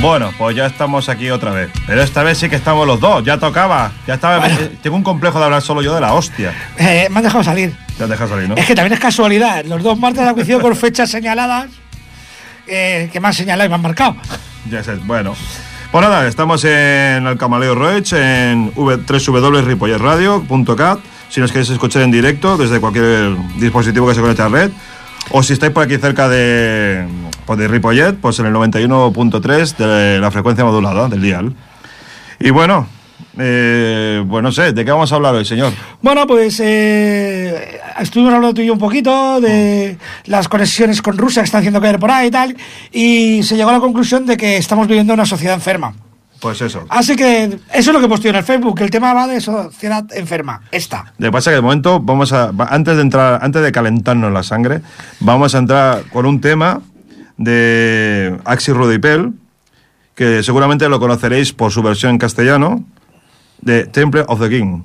[0.00, 1.70] Bueno, pues ya estamos aquí otra vez.
[1.86, 3.24] Pero esta vez sí que estamos los dos.
[3.24, 3.90] Ya tocaba.
[4.06, 4.38] Ya estaba.
[4.38, 4.54] Bueno.
[4.60, 6.52] eh, Tengo un complejo de hablar solo yo de la hostia.
[6.76, 7.74] Eh, me han dejado salir.
[7.98, 8.54] Ya dejas salir, ¿no?
[8.56, 9.64] Es que también es casualidad.
[9.64, 11.70] Los dos martes han coincidido con fechas señaladas
[12.66, 14.16] eh, que me han señalado y me han marcado.
[14.70, 15.34] Ya sé, bueno.
[15.90, 20.98] Pues nada, estamos en el Camaleo Roach, en www.ripolletradio.cat,
[21.30, 24.70] si nos queréis escuchar en directo desde cualquier dispositivo que se conecte a red.
[25.30, 27.06] O si estáis por aquí cerca de,
[27.46, 31.54] pues de Ripollet, pues en el 91.3 de la frecuencia modulada del dial.
[32.40, 32.86] Y bueno,
[33.38, 35.72] eh, pues no sé, ¿de qué vamos a hablar hoy, señor?
[36.02, 41.42] Bueno, pues eh, estuvimos hablando tú y yo un poquito de las conexiones con Rusia
[41.42, 42.56] que están haciendo caer por ahí y tal,
[42.92, 45.94] y se llegó a la conclusión de que estamos viviendo una sociedad enferma.
[46.40, 46.84] Pues eso.
[46.90, 49.40] Así que eso es lo que yo en el Facebook, que el tema va de
[49.40, 50.60] sociedad enferma.
[50.70, 51.12] Esta.
[51.18, 54.32] Lo que pasa es que de momento vamos a antes de entrar antes de calentarnos
[54.32, 54.82] la sangre
[55.20, 56.82] vamos a entrar con un tema
[57.36, 59.32] de Axi Rudipel
[60.14, 62.84] que seguramente lo conoceréis por su versión en castellano
[63.60, 64.82] de Temple of the King.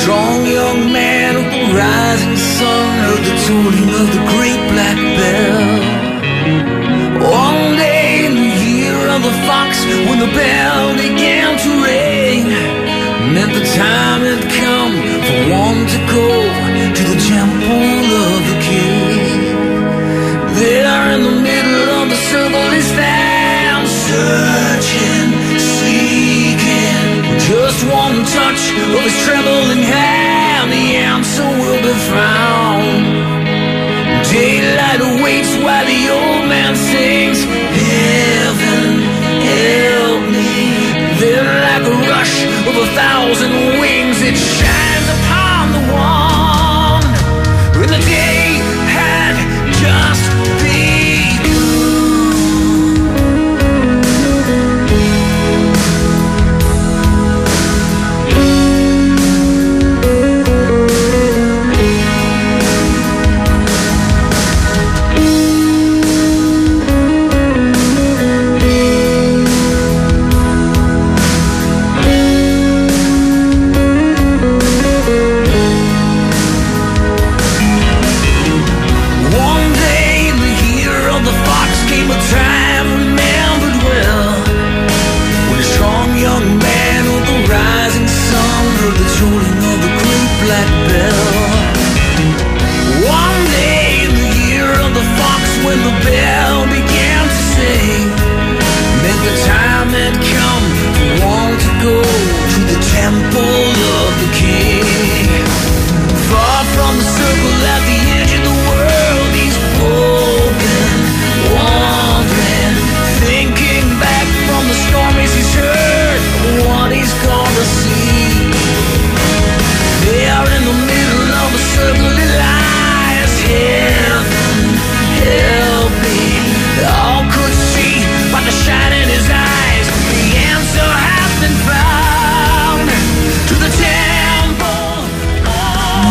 [0.00, 5.64] Strong young man of the rising sun heard the tolling of the great black bell.
[7.44, 12.44] One day in the year of the fox when the bell began to ring
[13.34, 14.94] Meant the time had come
[15.26, 16.28] for one to go
[16.96, 19.40] to the temple of the king.
[20.60, 24.49] There in the middle of the circle he stands Searching,
[28.94, 33.04] of his trembling hand The answer will be found
[34.30, 39.02] Daylight awaits while the old man sings Heaven,
[39.50, 40.52] help me.
[41.20, 43.59] Then like a rush of a thousand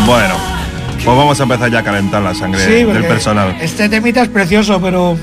[0.09, 0.33] Bueno,
[0.95, 3.55] pues vamos a empezar ya a calentar la sangre Sí, del personal.
[3.61, 5.15] Este temita es precioso, pero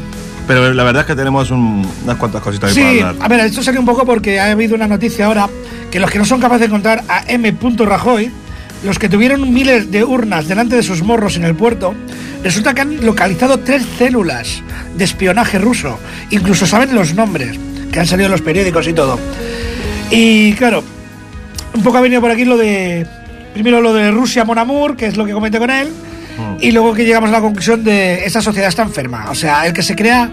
[0.46, 3.14] Pero la verdad es que tenemos un- unas cuantas cositas Sí, para hablar.
[3.18, 5.48] a ver, esto salió un poco porque ha habido una noticia ahora
[5.90, 7.52] que los que no son capaces de encontrar a M.
[7.78, 8.30] Rajoy,
[8.84, 11.96] los que tuvieron miles de urnas delante de sus morros en el puerto,
[12.44, 14.62] resulta que han localizado tres células
[14.96, 15.98] de espionaje ruso.
[16.30, 17.58] Incluso saben los nombres,
[17.90, 19.18] que han salido en los periódicos y todo.
[20.12, 20.84] Y claro,
[21.74, 23.04] un poco ha venido por aquí lo de.
[23.56, 25.90] Primero lo de Rusia Mon Amour, que es lo que comenté con él.
[26.60, 29.30] Y luego que llegamos a la conclusión de esa sociedad está enferma.
[29.30, 30.30] O sea, el que se crea.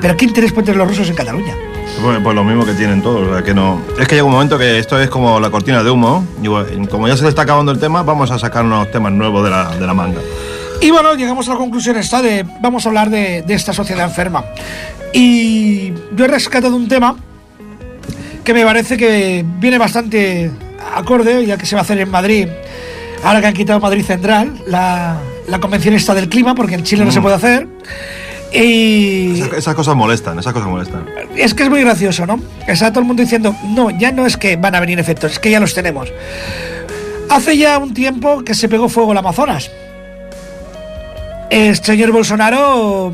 [0.00, 1.52] Pero ¿qué interés pueden tener los rusos en Cataluña?
[2.00, 3.82] Pues, pues lo mismo que tienen todos, o sea, que no...
[4.00, 6.88] Es que llega un momento que esto es como la cortina de humo, y bueno,
[6.88, 9.50] como ya se le está acabando el tema, vamos a sacar unos temas nuevos de
[9.50, 10.20] la, de la manga.
[10.80, 14.06] Y bueno, llegamos a la conclusión esta de vamos a hablar de, de esta sociedad
[14.06, 14.46] enferma.
[15.12, 17.16] Y yo he rescatado un tema
[18.42, 20.50] que me parece que viene bastante
[20.94, 22.48] acorde, ya que se va a hacer en Madrid,
[23.24, 25.18] ahora que han quitado Madrid Central, la,
[25.48, 27.66] la convención está del clima, porque en Chile no se puede hacer.
[28.52, 31.04] Y Esas, esas cosas molestan, esas cosas molestan.
[31.36, 32.40] es que es muy gracioso, ¿no?
[32.66, 35.38] Está todo el mundo diciendo, no, ya no es que van a venir efectos, es
[35.38, 36.12] que ya los tenemos.
[37.28, 39.70] Hace ya un tiempo que se pegó fuego el Amazonas.
[41.50, 43.12] El señor Bolsonaro,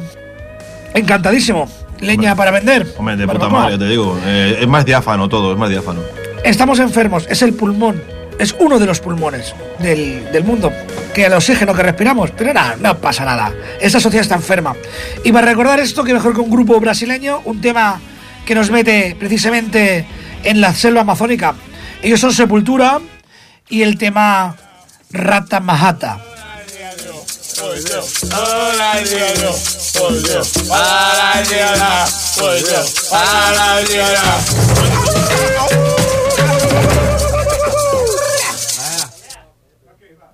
[0.95, 1.69] encantadísimo.
[2.01, 2.87] Leña para vender.
[2.99, 4.19] Hombre, de puta madre, te digo.
[4.25, 6.01] Eh, es más diáfano todo, es más diáfano.
[6.45, 8.03] Estamos enfermos, es el pulmón,
[8.39, 10.73] es uno de los pulmones del, del mundo,
[11.15, 13.53] que el oxígeno que respiramos, pero nada, no pasa nada.
[13.81, 14.75] Esta sociedad está enferma.
[15.25, 18.01] Y para recordar esto, que mejor que un grupo brasileño, un tema
[18.45, 20.07] que nos mete precisamente
[20.43, 21.55] en la selva amazónica.
[22.03, 23.01] Ellos son Sepultura
[23.69, 24.57] y el tema
[25.11, 26.19] Rata Mahata.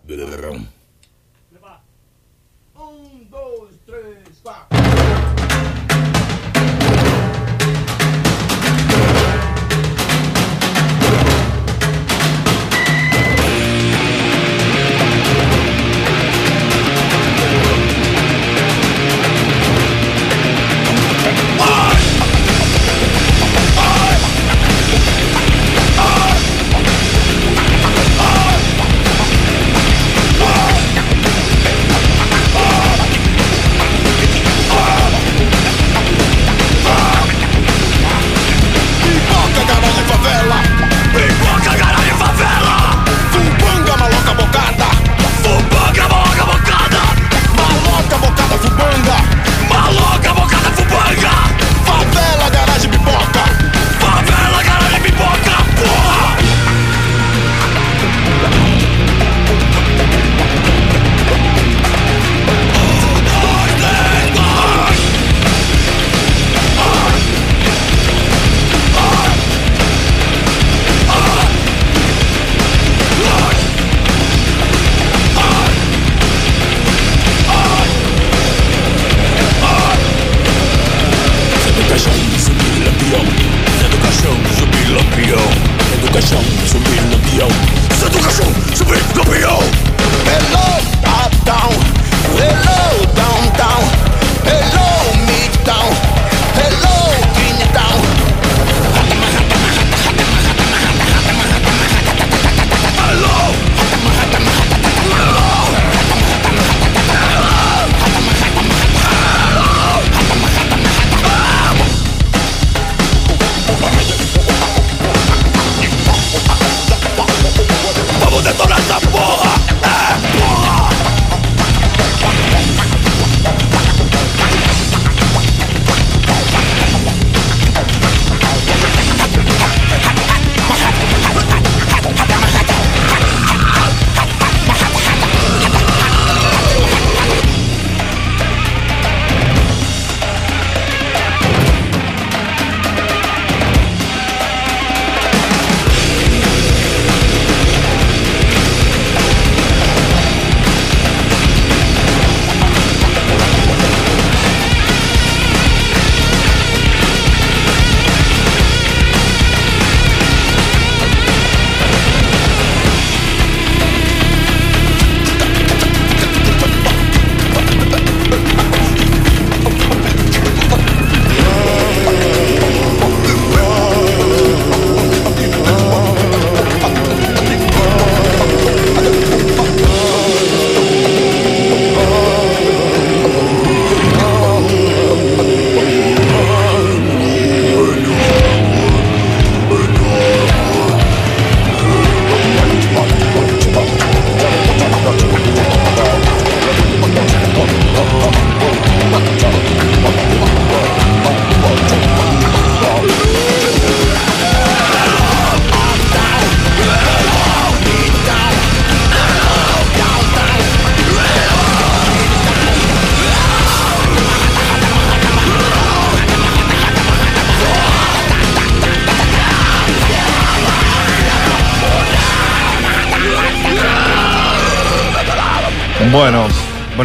[0.08, 0.78] Brum.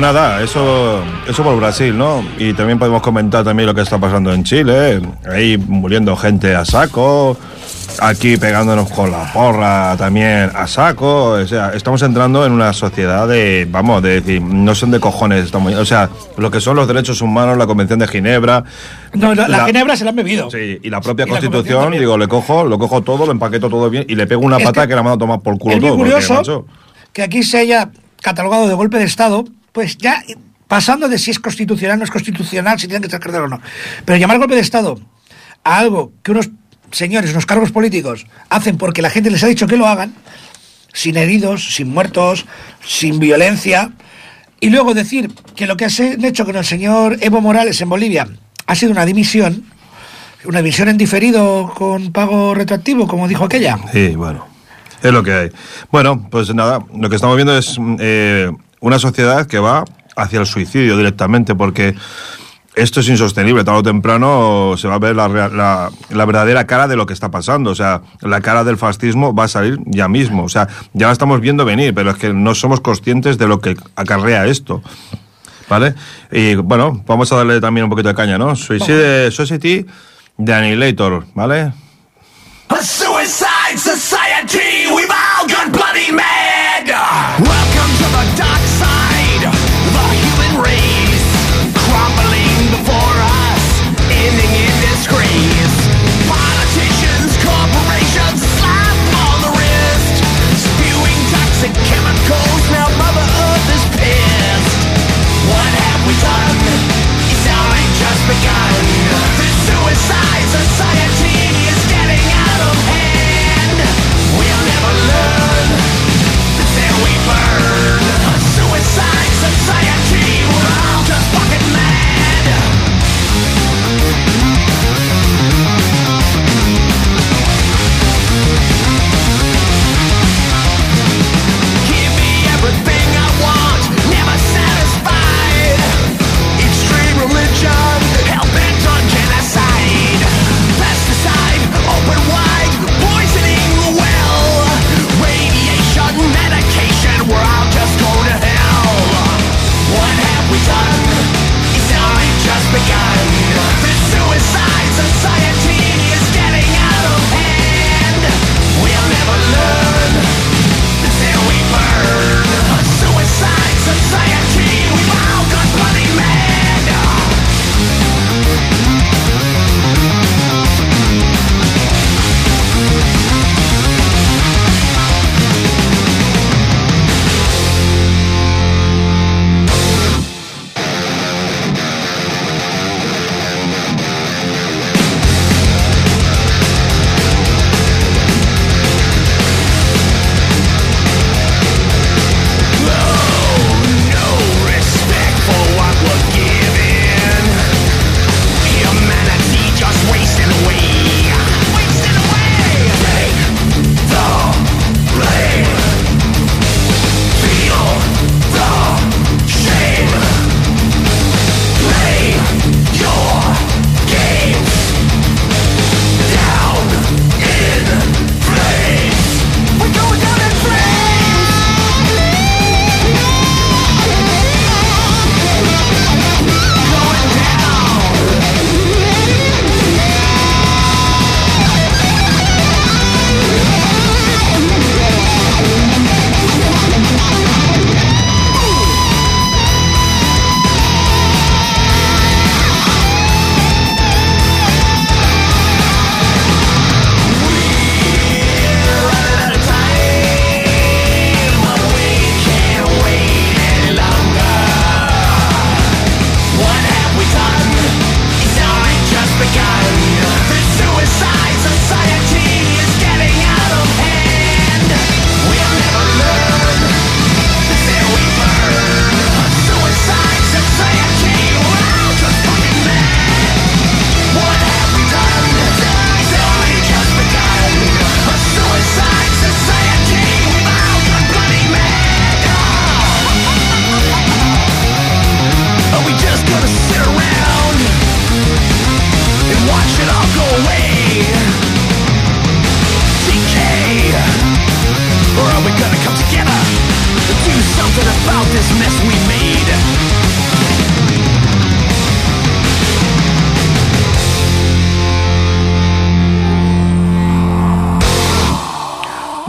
[0.03, 2.23] Nada, eso, eso por Brasil, ¿no?
[2.37, 6.65] Y también podemos comentar también lo que está pasando en Chile, ahí muriendo gente a
[6.65, 7.37] saco,
[7.99, 11.29] aquí pegándonos con la porra también a saco.
[11.31, 15.45] O sea, estamos entrando en una sociedad de, vamos, de decir, no son de cojones,
[15.45, 18.63] estamos, o sea, lo que son los derechos humanos, la Convención de Ginebra.
[19.13, 20.51] No, la, la La- Ginebra se la han bebido.
[20.51, 22.01] Sí, y la propia Y la Constitución, también.
[22.01, 24.65] digo, le cojo, lo cojo todo, lo empaqueto todo bien y le pego una Es
[24.65, 25.95] pata que que, la mando a tomar por culo es todo.
[25.97, 26.65] porque, curioso macho,
[27.13, 27.89] que aquí se haya
[28.21, 30.23] catalogado de golpe de Estado, pues ya
[30.69, 33.59] pasando de si es constitucional no es constitucional, si tienen que ser o no.
[34.05, 34.99] Pero llamar golpe de Estado
[35.63, 36.49] a algo que unos
[36.91, 40.13] señores, unos cargos políticos, hacen porque la gente les ha dicho que lo hagan,
[40.93, 42.45] sin heridos, sin muertos,
[42.85, 43.91] sin violencia,
[44.59, 48.27] y luego decir que lo que han hecho con el señor Evo Morales en Bolivia
[48.65, 49.65] ha sido una dimisión,
[50.45, 53.77] una dimisión en diferido con pago retroactivo, como dijo aquella.
[53.91, 54.47] Sí, bueno,
[55.01, 55.49] es lo que hay.
[55.91, 58.51] Bueno, pues nada, lo que estamos viendo es eh,
[58.83, 59.85] una sociedad que va
[60.15, 61.95] hacia el suicidio directamente, porque
[62.75, 63.63] esto es insostenible.
[63.63, 67.13] Tarde o temprano se va a ver la, la- la verdadera cara de lo que
[67.13, 67.71] está pasando.
[67.71, 70.43] O sea, la cara del fascismo va a salir ya mismo.
[70.43, 73.61] O sea, ya la estamos viendo venir, pero es que no somos conscientes de lo
[73.61, 74.81] que acarrea esto.
[75.69, 75.95] ¿Vale?
[76.31, 78.53] Y bueno, vamos a darle también un poquito de caña, ¿no?
[78.55, 79.85] Suicide Society
[80.37, 81.71] de Annihilator, ¿vale?
[82.69, 84.82] A suicide society,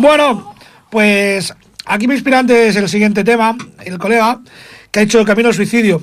[0.05, 0.55] Bueno,
[0.91, 1.55] pues
[1.87, 3.57] aquí me inspira antes el siguiente tema,
[3.87, 4.39] el colega,
[4.91, 6.03] que ha hecho Camino al Suicidio.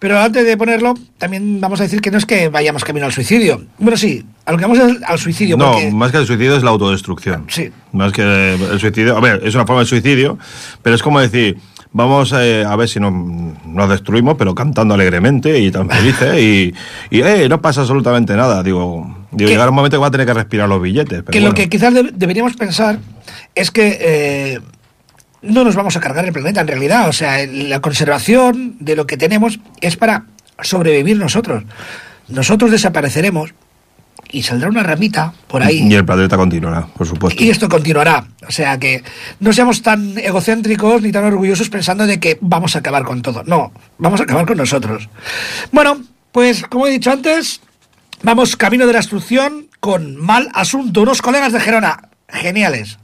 [0.00, 3.12] Pero antes de ponerlo, también vamos a decir que no es que vayamos camino al
[3.12, 3.62] suicidio.
[3.78, 5.56] Bueno, sí, a lo que vamos es al suicidio.
[5.58, 7.44] No, porque- más que el suicidio es la autodestrucción.
[7.48, 7.70] Sí.
[7.92, 9.16] Más que el suicidio.
[9.16, 10.38] A ver, es una forma de suicidio,
[10.82, 11.58] pero es como decir,
[11.92, 13.10] vamos eh, a ver si no,
[13.66, 16.74] nos destruimos, pero cantando alegremente y tan felices y,
[17.10, 18.62] y eh, no pasa absolutamente nada.
[18.62, 21.22] Digo, digo llegará un momento que va a tener que respirar los billetes.
[21.22, 21.48] Pero que bueno.
[21.50, 22.98] lo que quizás de- deberíamos pensar
[23.54, 24.60] es que eh,
[25.42, 27.08] no nos vamos a cargar el planeta en realidad.
[27.08, 30.26] O sea, la conservación de lo que tenemos es para
[30.60, 31.64] sobrevivir nosotros.
[32.28, 33.54] Nosotros desapareceremos
[34.30, 35.86] y saldrá una ramita por ahí.
[35.88, 37.42] Y el planeta continuará, por supuesto.
[37.42, 38.26] Y esto continuará.
[38.46, 39.02] O sea que
[39.40, 43.44] no seamos tan egocéntricos ni tan orgullosos pensando de que vamos a acabar con todo.
[43.44, 45.08] No, vamos a acabar con nosotros.
[45.70, 46.00] Bueno,
[46.32, 47.60] pues como he dicho antes,
[48.22, 51.02] vamos camino de la instrucción con mal asunto.
[51.02, 52.98] Unos colegas de Gerona, geniales.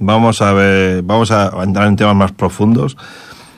[0.00, 2.96] Vamos a ver, vamos a entrar en temas más profundos.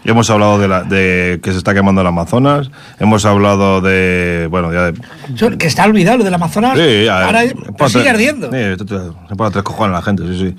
[0.04, 2.70] Hemos hablado de, la, de que se está quemando el Amazonas.
[2.98, 4.48] Hemos hablado de.
[4.50, 5.56] Bueno, ya de.
[5.58, 6.76] Que está olvidado lo del Amazonas.
[6.76, 7.54] Sí, ya, ahora eh,
[7.86, 8.50] sigue tres- ardiendo.
[8.50, 8.84] sí,
[9.28, 10.56] se pone a tres cojones la gente, sí, sí.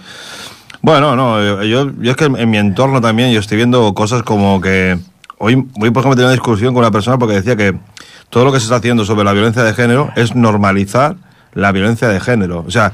[0.82, 4.24] Bueno, no, eh, yo, yo es que en mi entorno también yo estoy viendo cosas
[4.24, 4.98] como que.
[5.40, 7.78] Hoy, hoy por ejemplo, tenía una discusión con una persona porque decía que
[8.30, 11.18] todo lo que se está haciendo sobre la violencia de género es normalizar
[11.54, 12.64] la violencia de género.
[12.66, 12.94] O sea,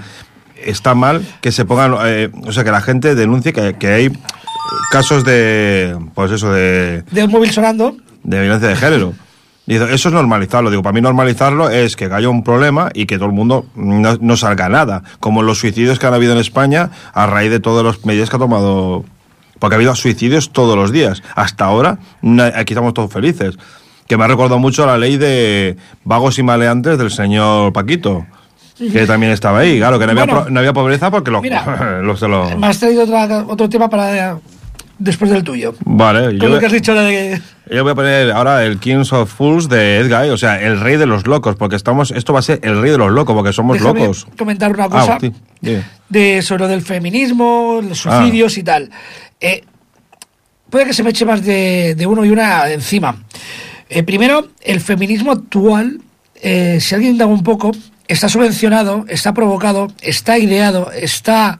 [0.65, 1.95] está mal que se pongan.
[2.05, 4.11] eh, o sea, que la gente denuncie que, que hay
[4.91, 5.97] casos de.
[6.15, 7.95] Pues eso, de De un móvil sonando.
[8.23, 9.13] de violencia de género.
[9.65, 10.71] Dice, eso es normalizarlo.
[10.71, 14.17] Digo, para mí normalizarlo es que haya un problema y que todo el mundo no,
[14.19, 15.03] no salga nada.
[15.19, 18.35] Como los suicidios que han habido en España a raíz de todas las medidas que
[18.37, 19.05] ha tomado...
[19.59, 21.21] Porque ha habido suicidios todos los días.
[21.35, 21.99] Hasta ahora,
[22.55, 23.57] aquí estamos todos felices.
[24.07, 28.25] Que me ha recordado mucho la ley de vagos y maleantes del señor Paquito.
[28.79, 29.77] Que también estaba ahí.
[29.77, 31.41] Claro, que no había, Bueno, pro- no había pobreza porque los...
[31.41, 34.39] mira, los- se lo- Me has traído otra- otro tema para
[34.97, 35.75] después del tuyo.
[35.85, 36.49] Vale, Con yo...
[36.49, 37.41] lo que has dicho de...
[37.71, 40.97] Yo voy a poner ahora el Kings of Fools de Edguy, o sea, el rey
[40.97, 43.53] de los locos, porque estamos, esto va a ser el rey de los locos, porque
[43.53, 44.25] somos Déjame locos.
[44.37, 45.83] comentar una cosa Ah, sí, dime.
[46.09, 48.59] de sobre lo del feminismo, los suicidios Ah.
[48.59, 48.89] y tal.
[49.39, 49.63] Eh,
[50.69, 53.15] puede que se me eche más de, de uno y una encima.
[53.87, 56.01] Eh, primero, el feminismo actual,
[56.41, 57.71] eh, si alguien indaga un poco,
[58.09, 61.59] está subvencionado, está provocado, está ideado, está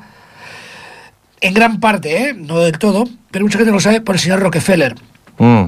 [1.40, 2.34] en gran parte, ¿eh?
[2.34, 4.96] no del todo, pero mucha gente lo sabe, por el señor Rockefeller.
[5.38, 5.64] Mm.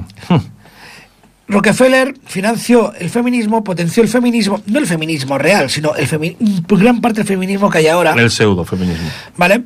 [1.48, 6.36] Rockefeller financió el feminismo, potenció el feminismo, no el feminismo real, sino el femi-
[6.78, 8.14] gran parte del feminismo que hay ahora.
[8.16, 9.08] El pseudo feminismo.
[9.36, 9.62] ¿Vale?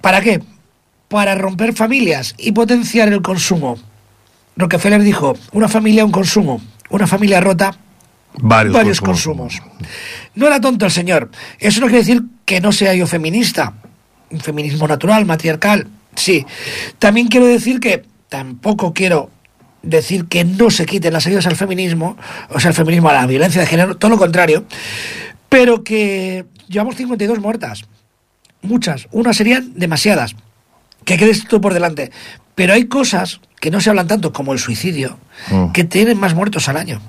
[0.00, 0.42] ¿Para qué?
[1.08, 3.78] Para romper familias y potenciar el consumo.
[4.56, 6.60] Rockefeller dijo, una familia, un consumo.
[6.90, 7.74] Una familia rota,
[8.36, 9.60] Varios, varios consumos.
[9.60, 9.88] consumos.
[10.34, 11.30] No era tonto el señor.
[11.58, 13.74] Eso no quiere decir que no sea yo feminista.
[14.30, 16.44] Un feminismo natural, matriarcal, sí.
[16.98, 19.30] También quiero decir que tampoco quiero
[19.82, 22.16] decir que no se quiten las ayudas al feminismo,
[22.48, 24.64] o sea, el feminismo a la violencia de género, todo lo contrario,
[25.48, 27.84] pero que llevamos 52 muertas.
[28.62, 29.06] Muchas.
[29.12, 30.34] Unas serían demasiadas.
[31.04, 32.10] Que quede esto por delante.
[32.54, 35.18] Pero hay cosas que no se hablan tanto como el suicidio,
[35.50, 35.72] Mm.
[35.72, 37.00] que tienen más muertos al año.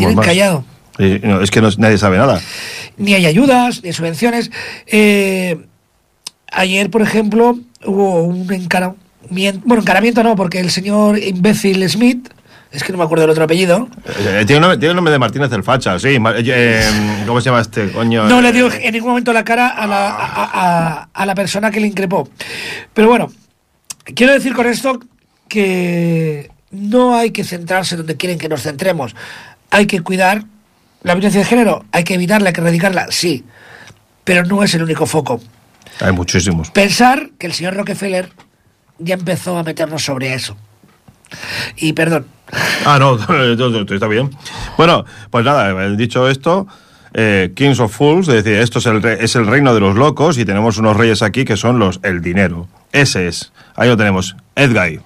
[0.00, 0.26] Tienen más.
[0.26, 0.64] callado.
[0.98, 2.40] No, es que no- nadie sabe nada.
[2.96, 4.50] Ni hay ayudas, ni subvenciones.
[4.86, 5.56] Eh,
[6.52, 9.62] ayer, por ejemplo, hubo un encaramiento.
[9.64, 12.28] Bueno, encaramiento no, porque el señor imbécil Smith,
[12.70, 13.88] es que no me acuerdo del otro apellido,
[14.18, 16.08] Eh, tiene, nombre, tiene el nombre de Martínez el Facha, sí.
[16.08, 18.24] eh, eh, ¿Cómo se llama este coño?
[18.24, 21.34] no le Eh, dio en ningún momento la cara a la, a, a- a la
[21.34, 22.28] persona que le increpó.
[22.92, 23.30] Pero bueno,
[24.14, 24.98] quiero decir con esto
[25.48, 29.14] que no hay que centrarse donde quieren que nos centremos.
[29.70, 30.44] Hay que cuidar
[31.02, 33.44] la violencia de género, hay que evitarla, hay que erradicarla, sí.
[34.24, 35.40] Pero no es el único foco.
[36.00, 36.70] Hay muchísimos.
[36.70, 38.30] Pensar que el señor Rockefeller
[38.98, 40.56] ya empezó a meternos sobre eso.
[41.76, 42.26] Y perdón,
[42.84, 43.14] Ah, no,
[43.94, 44.30] está bien.
[44.76, 46.66] Bueno, pues nada, dicho esto,
[47.14, 49.96] eh, Kings of Fools, es decir, esto es el, re- es el reino de los
[49.96, 52.68] locos y tenemos unos reyes aquí que son los el dinero.
[52.92, 53.52] Ese es.
[53.74, 54.36] Ahí lo tenemos.
[54.54, 55.00] Edguy.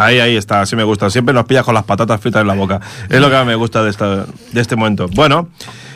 [0.00, 1.10] Ahí, ahí está, así me gusta.
[1.10, 2.80] Siempre nos pillas con las patatas fritas en la boca.
[3.08, 5.08] Es lo que me gusta de, esta, de este momento.
[5.14, 5.48] Bueno,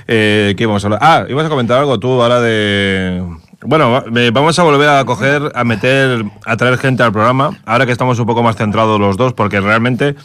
[0.07, 1.01] eh, ¿qué vamos a hablar?
[1.03, 3.23] Ah, ibas a comentar algo tú ahora de...
[3.62, 7.93] Bueno, vamos a volver a coger, a meter, a traer gente al programa, ahora que
[7.93, 10.17] estamos un poco más centrados los dos, porque realmente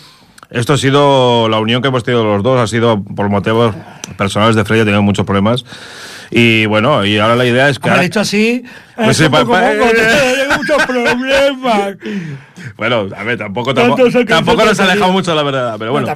[0.49, 3.73] esto ha sido, la unión que hemos tenido los dos ha sido por motivos
[4.17, 5.63] personales de Freya, tenido muchos problemas.
[6.31, 7.89] Y bueno, y ahora la idea es que...
[7.89, 8.63] He dicho así,
[8.95, 9.55] Pues poco
[10.57, 11.97] muchos problemas.
[12.77, 16.07] Bueno, a ver, tampoco, tampoco, tampoco nos ha alejado mucho la verdad, pero bueno.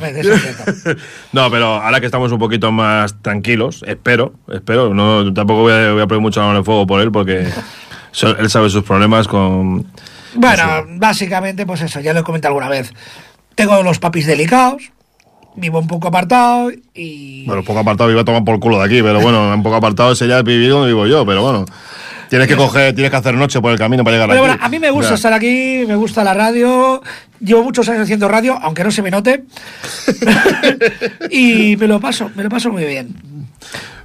[1.31, 5.93] No, pero ahora que estamos un poquito más tranquilos, espero, espero, no, tampoco voy a,
[5.93, 7.47] voy a poner mucho mano en fuego por él porque
[8.39, 9.87] él sabe sus problemas con...
[10.35, 12.91] Bueno, básicamente, pues eso, ya lo he comentado alguna vez.
[13.55, 14.91] Tengo los papis delicados,
[15.55, 17.45] vivo un poco apartado y.
[17.45, 20.11] Bueno, poco apartado iba a tomar por culo de aquí, pero bueno, un poco apartado
[20.13, 21.65] ese ya es vivir donde vivo yo, pero bueno.
[22.29, 24.49] Tienes que coger, tienes que hacer noche por el camino para llegar Pero aquí.
[24.49, 26.99] bueno, a mí me gusta estar aquí, me gusta la radio.
[27.39, 29.43] Llevo muchos años haciendo radio, aunque no se me note.
[31.29, 33.15] y me lo paso, me lo paso muy bien.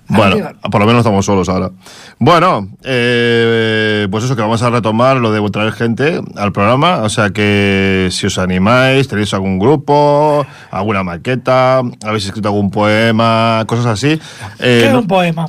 [0.09, 0.53] Bueno, Arriba.
[0.71, 1.71] por lo menos estamos solos ahora.
[2.19, 6.99] Bueno, eh, pues eso que vamos a retomar lo de traer gente al programa.
[7.03, 13.65] O sea que si os animáis, tenéis algún grupo, alguna maqueta, habéis escrito algún poema,
[13.67, 14.13] cosas así.
[14.13, 14.19] Eh,
[14.59, 15.47] ¿Qué es no- un poema?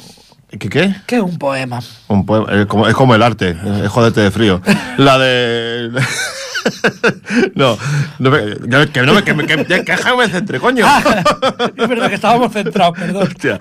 [0.57, 0.95] ¿Qué qué?
[1.05, 1.79] ¿Qué es un poema?
[2.07, 4.61] Un poema, eh, como- es como el arte, es joderte de frío.
[4.97, 5.89] La de...
[7.55, 7.77] no,
[8.19, 9.23] no me- que no me...
[9.23, 9.97] Que, me- que, que, que
[10.29, 10.85] centre, coño.
[11.77, 13.27] es verdad que estábamos centrados, perdón.
[13.27, 13.59] Hostia.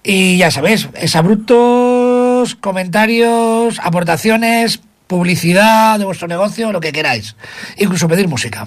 [0.02, 7.36] Y ya sabéis, es abruptos, comentarios, aportaciones, publicidad de vuestro negocio, lo que queráis.
[7.78, 8.66] Incluso pedir música.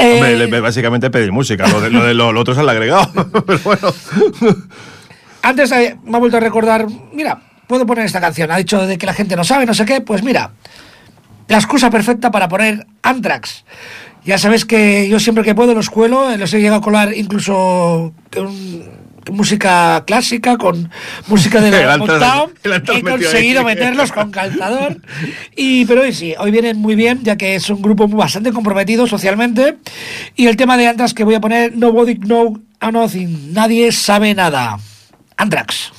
[0.00, 1.66] Eh, Hombre, le- básicamente pedir música.
[1.68, 3.10] Lo de lo, de lo- lo otro es el agregado.
[3.46, 3.92] Pero bueno.
[5.42, 8.50] Antes eh, me ha vuelto a recordar, mira, puedo poner esta canción.
[8.50, 10.00] Ha dicho de que la gente no sabe, no sé qué.
[10.00, 10.50] Pues mira,
[11.48, 13.64] la excusa perfecta para poner Anthrax.
[14.24, 17.14] Ya sabes que yo siempre que puedo los cuelo, eh, los he llegado a colar
[17.16, 18.54] incluso con
[19.30, 20.90] música clásica, con
[21.26, 22.52] música de la Motown.
[22.94, 25.00] He conseguido meterlos con calzador.
[25.56, 29.06] Y, pero hoy sí, hoy vienen muy bien, ya que es un grupo bastante comprometido
[29.06, 29.78] socialmente.
[30.36, 34.78] Y el tema de Anthrax que voy a poner, Nobody Know Nothing, nadie sabe nada.
[35.36, 35.92] Anthrax.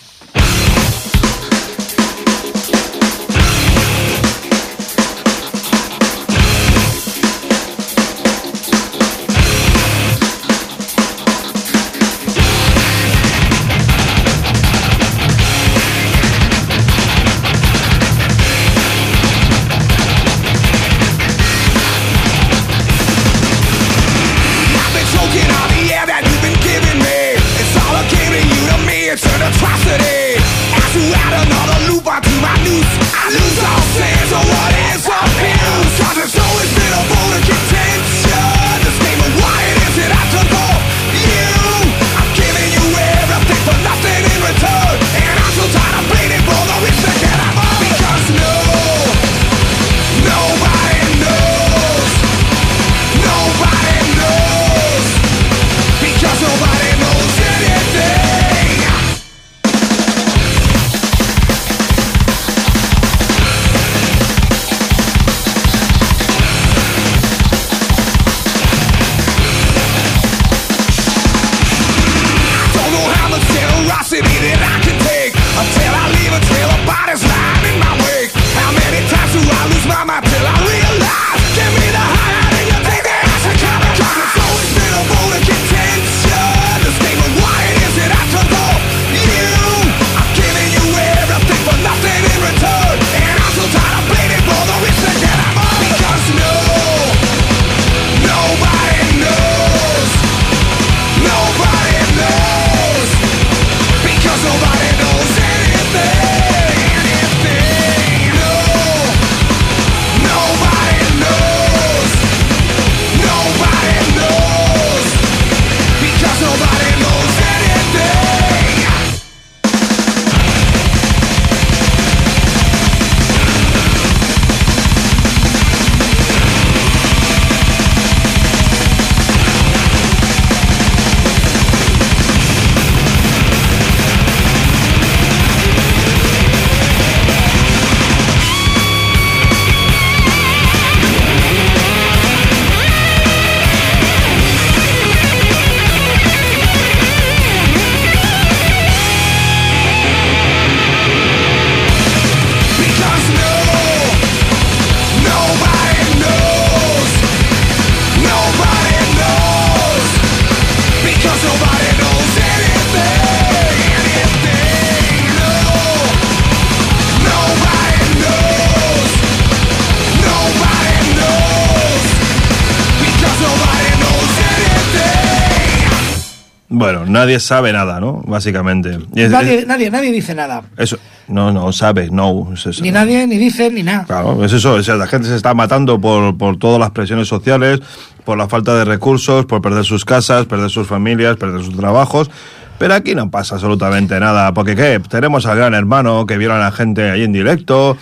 [177.22, 178.22] Nadie sabe nada, ¿no?
[178.26, 178.98] Básicamente.
[179.16, 180.64] Es- Nadie, es- nadie, nadie dice nada.
[180.78, 182.50] eso, no, no sabe, no.
[182.54, 182.82] es eso.
[182.84, 184.06] Ni nadie, ni dice, ni nada.
[184.06, 187.28] Claro, es eso, o sea, la gente se está matando por, por todas las presiones
[187.28, 187.80] sociales,
[188.26, 192.30] por la falta de recursos, por perder sus casas, perder sus familias, perder sus trabajos.
[192.78, 195.00] Pero aquí no pasa absolutamente nada, porque ¿qué?
[195.08, 197.96] Tenemos al gran hermano que viola a la gente ahí en directo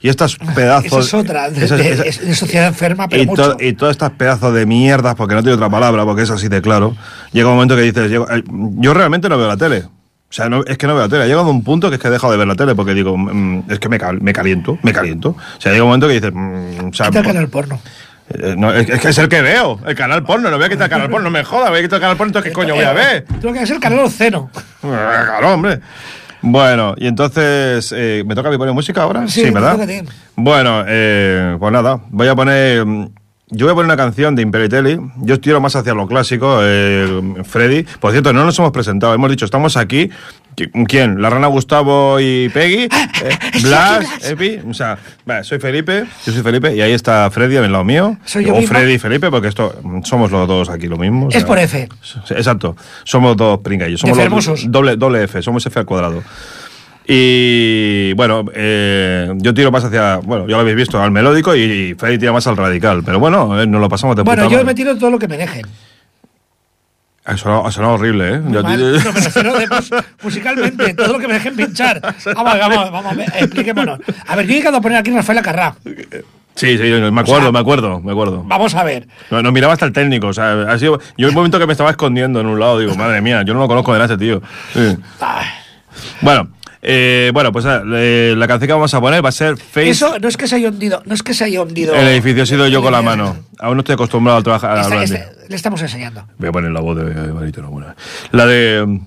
[0.00, 0.86] y estas pedazos...
[0.86, 3.56] Esa es otra, de, esas- de- esas- es de sociedad enferma, pero y, mucho.
[3.56, 6.48] to- y todas estas pedazos de mierdas, porque no tiene otra palabra, porque es así
[6.48, 6.96] de claro,
[7.32, 9.84] llega un momento que dices, llego- eh, yo realmente no veo la tele.
[9.84, 11.24] O sea, no- es que no veo la tele.
[11.24, 13.16] Ha llegado un punto que es que he dejado de ver la tele porque digo,
[13.18, 15.30] mm, es que me, cal- me caliento, me caliento.
[15.30, 17.80] O sea, llega un momento que dices, mm, o sea, el canal porno.
[18.32, 20.68] eh, no, es, es que es el que veo, el canal porno, no voy a
[20.68, 22.54] quitar el canal porno, no me jodas, voy a quitar el canal porno, entonces ¿qué
[22.54, 23.24] coño voy a ver?
[23.40, 24.48] Tengo que ser el canal oceno.
[24.84, 25.80] Ah, Claro, hombre.
[26.42, 29.28] Bueno, y entonces, eh, ¿me toca a mí poner música ahora?
[29.28, 29.78] Sí, te ¿verdad?
[30.36, 32.84] Bueno, eh, pues nada, voy a poner...
[32.86, 33.08] mm,
[33.52, 34.98] Yo voy a poner una canción de Imperitelli.
[35.22, 37.84] Yo tiro más hacia lo clásico, eh, Freddy.
[37.98, 39.12] Por cierto, no nos hemos presentado.
[39.12, 40.08] Hemos dicho, estamos aquí.
[40.56, 41.20] ¿Qui- ¿Quién?
[41.22, 42.88] ¿La rana Gustavo y Peggy?
[43.22, 44.60] Eh, Blas, Epi.
[44.66, 46.04] O sea, vale, soy Felipe.
[46.24, 46.74] Yo soy Felipe.
[46.74, 48.16] Y ahí está Freddy al lado mío.
[48.24, 48.62] Soy yo o.
[48.62, 51.26] Freddy y Felipe, porque esto somos los dos aquí lo mismo.
[51.26, 51.86] o Es sea, por F.
[52.30, 52.76] Exacto.
[53.04, 54.00] Somos dos pringallos.
[54.00, 55.42] Somos los- doble, doble F.
[55.42, 56.22] Somos F al cuadrado.
[57.06, 61.60] Y bueno, eh, yo tiro más hacia, bueno, ya lo habéis visto, al melódico y,
[61.60, 63.02] y Freddy tira más al radical.
[63.04, 64.66] Pero bueno, eh, nos lo pasamos de Bueno, puta yo madre.
[64.66, 65.66] me tiro todo lo que me dejen.
[67.24, 68.40] Ha sonado, ha sonado horrible, ¿eh?
[68.48, 68.92] Yo- Mal.
[69.04, 69.90] No, refiero de mus-
[70.22, 72.00] musicalmente, todo lo que me dejen pinchar.
[72.34, 74.00] Vamos, vamos, vamos, expliquémonos.
[74.26, 75.74] A ver, yo he llegado a poner aquí Rafael Carrá.
[76.54, 78.42] Sí, sí, me acuerdo, sea, me acuerdo, me acuerdo.
[78.44, 79.06] Vamos a ver.
[79.30, 81.72] No, nos miraba hasta el técnico, o sea, ha sido, yo un momento que me
[81.72, 84.18] estaba escondiendo en un lado, digo, madre mía, yo no lo conozco de nada, ese
[84.18, 84.42] tío.
[84.72, 84.96] Sí.
[86.22, 86.48] Bueno,
[86.82, 89.90] eh, bueno, pues eh, la canción que vamos a poner va a ser Face.
[89.90, 91.94] Eso no es que se haya hundido, no es que se haya hundido.
[91.94, 93.36] El edificio he sido yo con la mano.
[93.58, 96.24] Aún no estoy acostumbrado a trabajar a Está- le estamos enseñando.
[96.38, 97.02] Voy a poner la voz de
[97.62, 97.94] bueno.
[98.32, 99.00] La de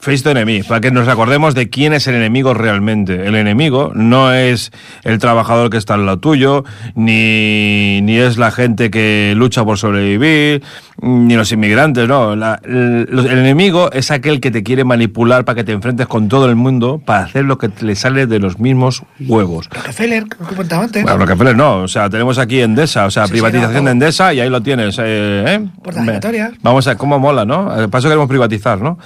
[0.00, 3.26] Face the Enemy, para que nos recordemos de quién es el enemigo realmente.
[3.26, 4.70] El enemigo no es
[5.04, 9.76] el trabajador que está al lado tuyo, ni, ni es la gente que lucha por
[9.76, 10.62] sobrevivir,
[11.02, 12.34] ni los inmigrantes, no.
[12.34, 16.46] La- el, enemigo es aquel que te quiere manipular para que te enfrentes con todo
[16.46, 19.68] el mundo para hacer lo que le sale de los mismos huevos.
[19.70, 21.02] Rockefeller, como comentaba antes.
[21.02, 23.92] Bueno, Rockefeller no, o sea, tenemos aquí Endesa, o sea, Sí, sí, privatización no, de.
[23.92, 24.96] Endesa y ahí lo tienes.
[24.98, 25.68] Eh, ¿eh?
[25.82, 26.52] Puertas giratorias.
[26.62, 27.82] Vamos a cómo mola, ¿no?
[27.82, 28.98] Eh, Paso queremos privatizar, ¿no?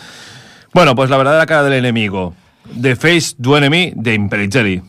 [0.75, 2.35] Bueno, pues la verdadera cara del enemigo.
[2.81, 4.83] The Face du Enemy de Impericelli.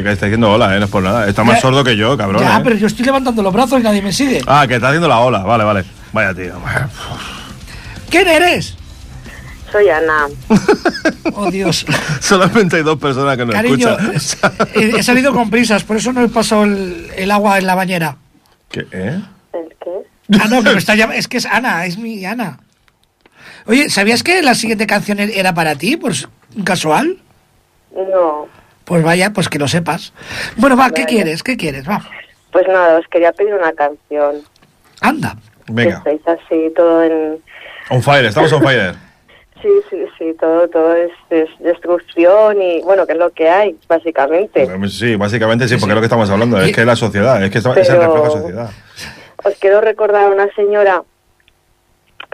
[0.00, 0.02] Hola.
[0.02, 0.78] ¿Qué, qué está diciendo hola, eh?
[0.78, 1.28] No es por nada.
[1.28, 2.42] Está más Ya- sordo que yo, cabrón.
[2.42, 2.60] Ya, eh.
[2.64, 4.40] pero yo estoy levantando los brazos y nadie me sigue.
[4.46, 5.38] Ah, que está haciendo la ola.
[5.40, 5.84] Vale, vale.
[6.12, 6.54] Vaya tío.
[8.10, 8.76] ¿Quién eres?
[9.70, 10.26] Soy Ana.
[11.34, 11.86] Oh, Dios.
[12.20, 14.68] Solamente hay dos personas que nos Cariño, escuchan.
[14.74, 17.74] he, he salido con prisas, por eso no he pasado el, el agua en la
[17.74, 18.16] bañera.
[18.70, 19.20] ¿Qué, eh?
[19.52, 20.38] ¿El qué?
[20.40, 21.18] Ah, no, que me está llamando.
[21.18, 22.58] Es que es Ana, es mi Ana.
[23.66, 25.96] Oye, ¿sabías que la siguiente canción era para ti?
[25.96, 26.28] Pues
[26.64, 27.18] casual.
[27.94, 28.48] No.
[28.90, 30.12] Pues vaya, pues que lo sepas.
[30.56, 31.14] Bueno, va, ¿qué Vale.
[31.14, 31.44] quieres?
[31.44, 31.88] ¿Qué quieres?
[31.88, 32.02] Va,
[32.50, 34.42] Pues nada, os quería pedir una canción.
[35.00, 35.36] anda.
[35.68, 36.02] Venga.
[36.02, 37.38] Que estáis así, todo en...
[37.90, 38.94] On fire, estamos on fire.
[39.62, 43.76] Sí, sí, sí, todo, todo es, es destrucción y, bueno, que es lo que hay,
[43.86, 44.66] básicamente.
[44.88, 46.58] Sí, básicamente sí, porque es lo que estamos hablando.
[46.62, 48.70] Es que es la sociedad, es que esta- es el Pero- reflejo de la sociedad.
[49.44, 51.02] Os quiero recordar a una señora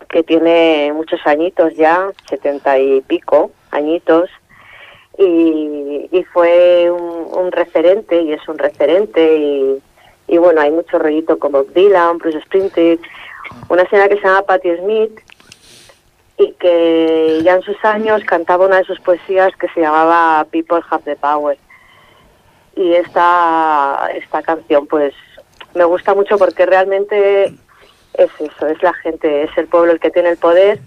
[0.09, 4.30] que tiene muchos añitos ya, setenta y pico añitos,
[5.19, 9.83] y, y fue un, un referente, y es un referente, y,
[10.29, 13.01] y bueno, hay mucho rollito como Dylan, Bruce Springsteen,
[13.69, 15.21] una señora que se llama Patti Smith,
[16.39, 20.81] y que ya en sus años cantaba una de sus poesías que se llamaba People
[20.91, 21.57] Have the Power.
[22.75, 25.14] Y esta, esta canción, pues,
[25.75, 30.11] me gusta mucho porque realmente es eso, es la gente, es el pueblo el que
[30.11, 30.79] tiene el poder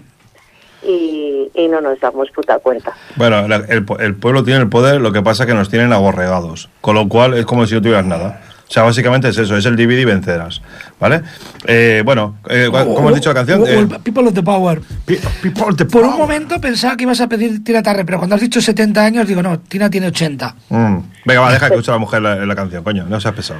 [0.83, 2.93] y, y no nos damos puta cuenta.
[3.15, 5.69] Bueno, la- el, pu- el pueblo tiene el poder, lo que pasa es que nos
[5.69, 6.69] tienen aborregados.
[6.81, 8.41] Con lo cual es como si no tuvieras nada.
[8.67, 10.61] O sea, básicamente es eso, es el divide y vencerás.
[10.99, 11.23] ¿Vale?
[11.65, 13.61] Eh, bueno, eh, ¿cómo has dicho la canción?
[13.61, 14.79] O- o Eh, el People of the Power.
[15.05, 18.35] Pe- People the Por un momento pensaba que ibas a pedir Tina Turner, pero cuando
[18.35, 20.55] has dicho 70 años, digo, no, Tina tiene 80.
[20.69, 20.97] Mm.
[21.25, 23.59] Venga, va, deja que escuche a la mujer la, la canción, coño, no seas pesado.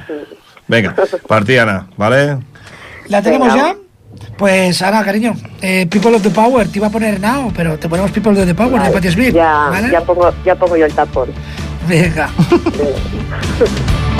[0.68, 0.94] Venga,
[1.26, 2.38] partí Ana, ¿vale?
[3.08, 3.72] ¿La tenemos Venga.
[3.72, 3.76] ya?
[4.36, 7.88] Pues Ana, cariño, eh, People of the Power, te iba a poner Now, pero te
[7.88, 9.34] ponemos People of the Power de Vale, Patti Smith.
[9.34, 9.90] ya, ¿vale?
[9.90, 11.28] ya, pongo, ya pongo yo el tapón.
[11.86, 12.30] Venga.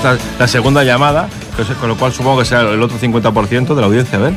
[0.00, 1.28] tenemos la, la segunda llamada,
[1.80, 4.32] con lo cual supongo que será el otro 50% de la audiencia, a ver.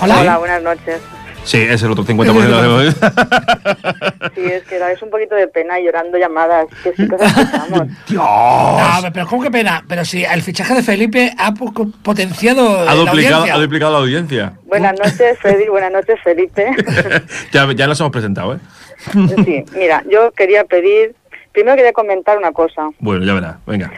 [0.00, 0.20] Hola.
[0.20, 1.00] Hola, buenas noches.
[1.44, 3.12] Sí, es el otro 50% de la audiencia.
[4.34, 7.88] Sí, es que dais un poquito de pena llorando llamadas, que sí que os escuchamos.
[8.10, 9.82] No, pero ¿cómo que pena?
[9.88, 11.72] Pero si el fichaje de Felipe ha po-
[12.02, 13.54] potenciado ha, la duplicado, audiencia.
[13.54, 14.52] ha duplicado la audiencia.
[14.66, 16.66] Buenas noches, Freddy, buenas noches, Felipe.
[17.52, 18.58] ya, ya nos hemos presentado, ¿eh?
[19.44, 21.14] Sí, mira, yo quería pedir,
[21.56, 23.90] primero quería comentar una cosa, Bueno, ya verá, venga.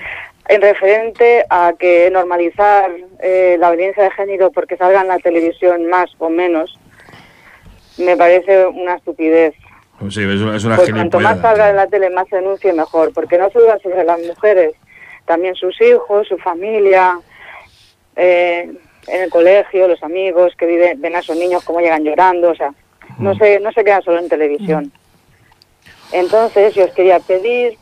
[0.49, 2.89] en referente a que normalizar
[3.21, 6.79] eh, la audiencia de género porque salga en la televisión más o menos,
[7.99, 9.55] me parece una estupidez.
[10.09, 12.73] Sí, es una, es una Pues cuanto más salga en la tele, más se denuncie
[12.73, 14.75] mejor, porque no solo sobre las mujeres,
[15.25, 17.19] también sus hijos, su familia,
[18.15, 18.71] eh,
[19.09, 22.55] en el colegio, los amigos que viven, ven a esos niños cómo llegan llorando, o
[22.55, 22.73] sea,
[23.19, 24.93] no se, no se queda solo en televisión.
[26.13, 27.77] Entonces, yo os quería pedir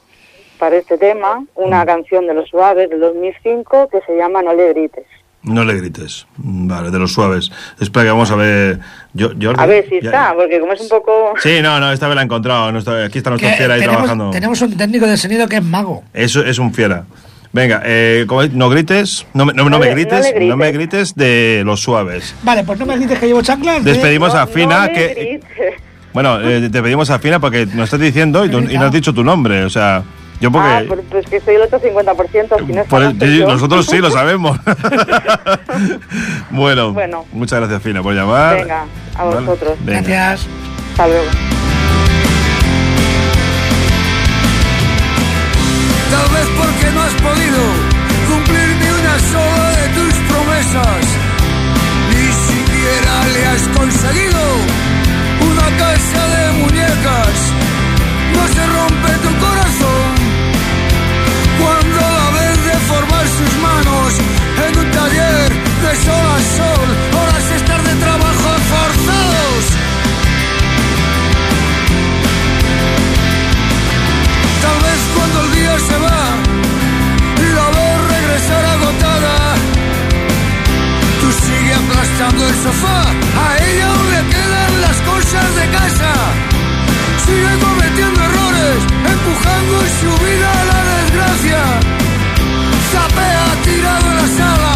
[0.58, 4.72] para este tema una canción de los suaves del 2005 que se llama No le
[4.72, 5.04] grites.
[5.42, 6.26] No le grites.
[6.38, 7.52] Mm, Vale, de los suaves.
[7.80, 8.80] Espera que vamos a ver.
[9.12, 11.34] Yo, Jordi, A ver si ya- está, porque como es un poco...
[11.40, 12.72] Sí, no, no, esta vez la he encontrado.
[12.72, 14.30] no está- aquí está nuestro Que fiera ahí tenemos, trabajando.
[14.30, 16.02] tenemos un técnico de sonido que es mago.
[16.14, 17.04] Eso es un fiera.
[17.52, 20.48] Venga, eh, no grites, no, me- no, no No me grites, grites.
[20.48, 22.34] no me grites de los suaves.
[22.42, 23.84] Vale, pues no me dices que llevo chanclas.
[23.84, 25.40] de- Despedimos No- a Fina, que...
[26.16, 28.90] Bueno, eh, te pedimos a Fina porque nos estás diciendo y, tú- y no has
[28.92, 30.02] dicho tu nombre, o sea,
[30.40, 30.66] yo porque...
[30.66, 33.46] Ah, pues, pues que soy el otro 50%, si no por el- yo.
[33.46, 34.58] nosotros sí lo sabemos.
[36.50, 37.26] bueno, Bueno.
[37.32, 38.56] muchas gracias Fina por llamar.
[38.56, 39.76] Venga, a Vale, vosotros.
[39.84, 40.00] venga.
[40.00, 40.46] Gracias.
[40.92, 41.24] Hasta luego.
[46.10, 47.60] Tal vez porque no has podido
[48.26, 51.04] cumplir ni una sola de tus promesas.
[52.08, 54.40] Ni siquiera le has conseguido
[55.78, 57.36] casa de muñecas.
[58.34, 60.08] No se rompe tu corazón
[61.60, 64.08] cuando la ves deformar sus manos
[64.66, 65.48] en un taller
[65.84, 66.88] de sol a sol.
[67.18, 69.64] Horas estar de trabajo forzados.
[74.64, 76.22] Tal vez cuando el día se va
[77.44, 79.36] y la ves regresar agotada,
[81.20, 83.00] tú sigues aplastando el sofá.
[83.44, 84.15] A ella las
[85.26, 86.12] cosas de casa.
[87.24, 88.78] Sigue cometiendo errores,
[89.14, 91.62] empujando su vida a la desgracia.
[92.92, 94.74] Zapea tirado en la sala,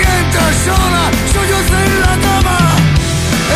[0.00, 2.60] mientras sola solloza en la cama.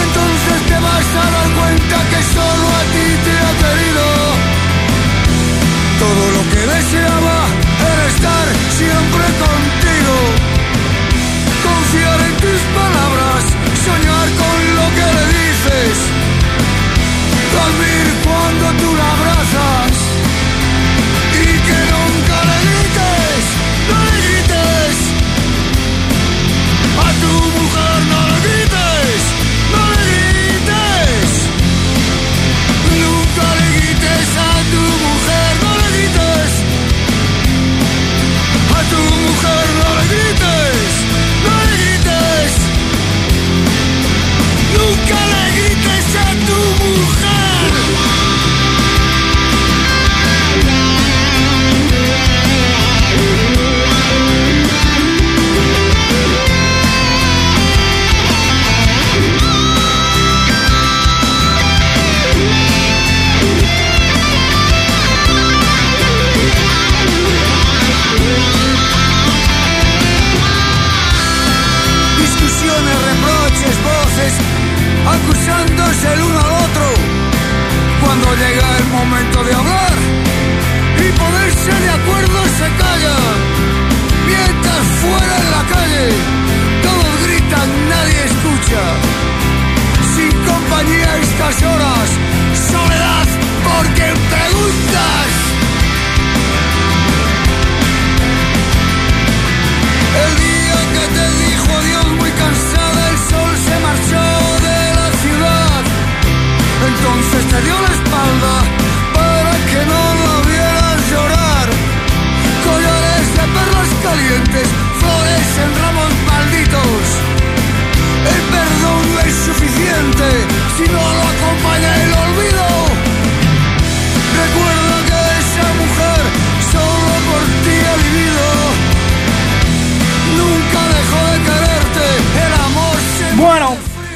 [0.03, 4.07] Entonces te vas a dar cuenta que solo a ti te ha querido.
[6.03, 7.39] Todo lo que deseaba
[7.93, 8.47] era estar
[8.81, 10.17] siempre contigo.
[11.69, 13.43] Confiar en tus palabras,
[13.87, 14.14] soñar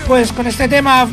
[0.08, 1.06] pues con este tema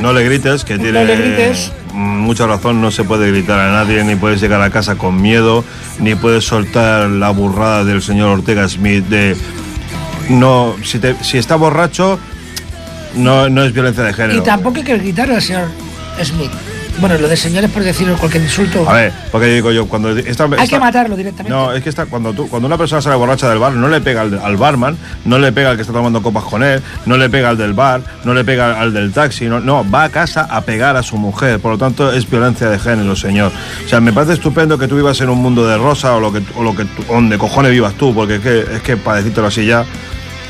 [0.00, 1.70] No le grites, que No tiene le grites.
[1.92, 5.20] mm, mucha razón, no se puede gritar a nadie, ni puedes llegar a casa con
[5.22, 5.64] miedo,
[6.00, 9.36] ni puedes soltar la burrada del señor Ortega Smith de
[10.30, 12.18] no, si, te- si está borracho,
[13.14, 14.38] no, no es violencia de género.
[14.38, 15.68] Y tampoco hay que quitarle al señor
[16.22, 16.50] Smith.
[17.00, 18.88] Bueno, lo de señores por decir cualquier insulto.
[18.88, 21.50] A ver, porque digo yo, cuando está, hay está- que matarlo directamente.
[21.56, 24.00] No, es que está, cuando, tú, cuando una persona sale borracha del bar, no le
[24.00, 27.16] pega al, al barman, no le pega al que está tomando copas con él, no
[27.16, 30.08] le pega al del bar, no le pega al del taxi, no, no, va a
[30.08, 31.60] casa a pegar a su mujer.
[31.60, 33.52] Por lo tanto, es violencia de género, señor.
[33.84, 36.32] O sea, me parece estupendo que tú vivas en un mundo de rosa o lo
[36.32, 39.46] que, o lo que donde cojones vivas tú, porque es que, es que para decírtelo
[39.46, 39.84] así ya.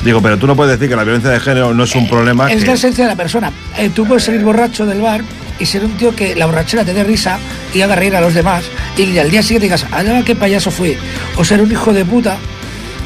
[0.03, 2.49] Digo, pero tú no puedes decir que la violencia de género no es un problema.
[2.49, 3.51] Es que- la esencia de la persona.
[3.77, 5.21] Eh, tú puedes salir borracho del bar
[5.59, 7.37] y ser un tío que la borrachera te dé risa
[7.73, 8.63] y haga reír a los demás
[8.97, 10.97] y al día siguiente digas, allá qué payaso fui.
[11.37, 12.37] O ser un hijo de puta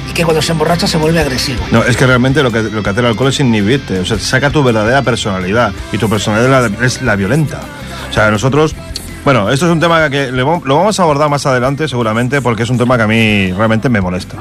[0.09, 1.63] y que cuando se emborracha se vuelve agresivo.
[1.71, 4.19] No, es que realmente lo que, lo que hace el alcohol es inhibirte, o sea,
[4.19, 7.61] saca tu verdadera personalidad y tu personalidad es la, es la violenta.
[8.09, 8.75] O sea, nosotros,
[9.23, 12.63] bueno, esto es un tema que le lo vamos a abordar más adelante seguramente porque
[12.63, 14.37] es un tema que a mí realmente me molesta.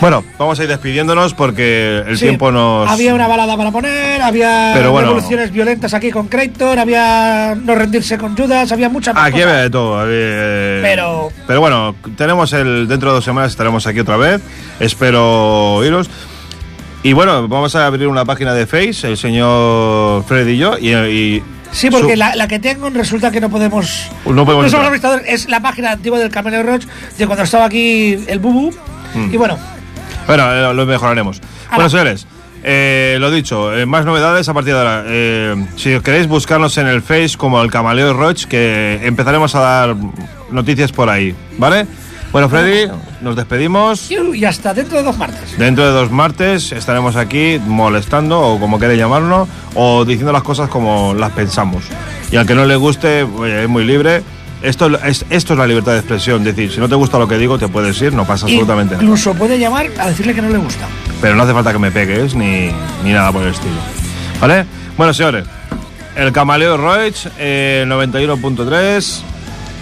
[0.00, 2.90] Bueno, vamos a ir despidiéndonos porque el Sí, tiempo nos...
[2.90, 5.08] Había una balada para poner, había Pero bueno.
[5.08, 9.56] revoluciones violentas aquí con Creighton, había no rendirse con Judas, había muchas más Aquí había
[9.56, 10.02] de todo.
[10.06, 12.88] eh, Pero- Pero bueno, tenemos el.
[12.88, 14.42] Dentro de dos semanas estaremos aquí otra vez.
[14.80, 16.10] Espero iros.
[17.02, 20.76] Y bueno, vamos a abrir una página de Face, el señor Freddy y yo.
[20.78, 21.42] Y, y
[21.76, 24.08] Sí, porque su- la, la que tengo resulta que no podemos.
[24.24, 24.84] No podemos somos entrar.
[24.86, 26.84] administradores, es la página antigua del Cameleo Roach
[27.18, 28.72] de cuando estaba aquí el Bubu.
[29.14, 29.34] Mm.
[29.34, 29.58] Y bueno,
[30.26, 31.40] Bueno, eh, lo mejoraremos.
[31.66, 31.76] Ahora.
[31.76, 32.26] Bueno, señores,
[32.64, 35.04] eh, lo dicho, eh, más novedades a partir de ahora.
[35.06, 39.96] Eh, si queréis buscarnos en el Face como el Camaleo Roach, que empezaremos a dar
[40.50, 41.86] noticias por ahí, ¿vale?
[42.36, 42.86] Bueno, Freddy,
[43.22, 44.10] nos despedimos.
[44.10, 45.56] y hasta dentro de dos martes.
[45.56, 50.68] Dentro de dos martes estaremos aquí molestando, o como queréis llamarlo, o diciendo las cosas
[50.68, 51.84] como las pensamos.
[52.30, 54.22] Y al que no le guste, oye, es muy libre.
[54.60, 56.46] Esto es, esto es la libertad de expresión.
[56.46, 58.96] Es decir, si no te gusta lo que digo, te puedes ir, no pasa absolutamente
[58.96, 59.02] nada.
[59.02, 60.86] Incluso puede llamar a decirle que no le gusta.
[61.22, 62.70] Pero no hace falta que me pegues ni,
[63.02, 63.76] ni nada por el estilo.
[64.42, 64.66] ¿Vale?
[64.98, 65.46] Bueno, señores,
[66.14, 69.22] el Camaleo Roach, eh, 91.3.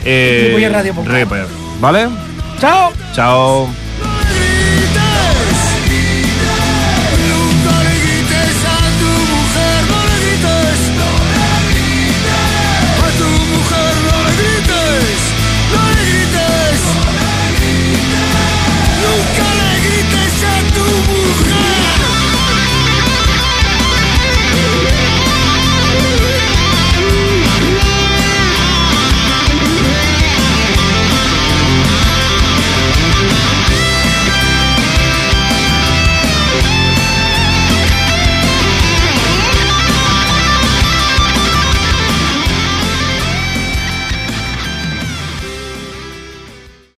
[0.05, 0.95] Eh, Radio
[1.81, 2.09] ¿Vale?
[2.59, 2.69] 走
[3.15, 3.84] 走。